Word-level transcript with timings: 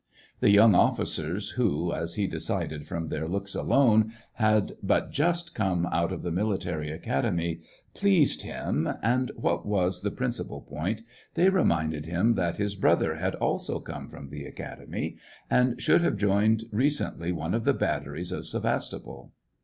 The 0.39 0.49
young 0.49 0.73
officers, 0.73 1.51
who, 1.51 1.93
as 1.93 2.15
he 2.15 2.25
decided 2.25 2.87
from 2.87 3.09
their 3.09 3.27
looks 3.27 3.53
alone, 3.53 4.13
had 4.33 4.71
but 4.81 5.11
just 5.11 5.53
come 5.53 5.85
out 5.91 6.11
of 6.11 6.23
the 6.23 6.31
military 6.31 6.89
acad 6.89 7.23
emy, 7.23 7.61
pleased 7.93 8.41
him, 8.41 8.89
and, 9.03 9.29
what 9.35 9.63
was 9.63 10.01
the 10.01 10.09
principal 10.09 10.61
point, 10.61 11.03
they 11.35 11.49
reminded 11.49 12.07
him 12.07 12.33
that 12.33 12.57
his 12.57 12.73
brother 12.73 13.17
had 13.17 13.35
also 13.35 13.79
come 13.79 14.09
from 14.09 14.29
the 14.29 14.43
academy, 14.45 15.17
and 15.51 15.79
should 15.79 16.01
have 16.01 16.17
joined 16.17 16.63
recently 16.71 17.31
one 17.31 17.53
of 17.53 17.63
the 17.63 17.71
batteries 17.71 18.31
of 18.31 18.45
Sevas 18.47 18.89
topol. 18.91 19.29